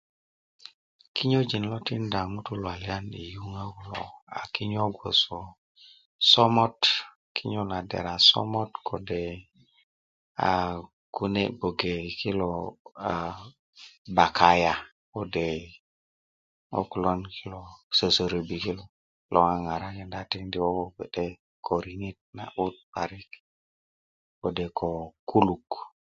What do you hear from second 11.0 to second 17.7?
kune' gboge kilo aa bakaya kode' ŋo' kulon kilo